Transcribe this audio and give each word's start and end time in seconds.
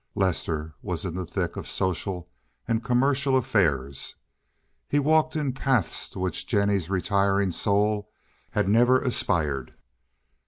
Lester 0.15 0.73
was 0.81 1.05
in 1.05 1.13
the 1.13 1.27
thick 1.27 1.55
of 1.55 1.67
social 1.67 2.27
and 2.67 2.83
commercial 2.83 3.37
affairs; 3.37 4.15
he 4.89 4.97
walked 4.97 5.35
in 5.35 5.53
paths 5.53 6.09
to 6.09 6.17
which 6.17 6.47
Jennie's 6.47 6.89
retiring 6.89 7.51
soul 7.51 8.09
had 8.49 8.67
never 8.67 8.99
aspired. 8.99 9.75